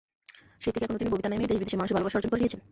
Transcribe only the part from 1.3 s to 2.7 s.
নামেই দেশ-বিদেশের মানুষের ভালোবাসা অর্জন করে নিয়েছেন।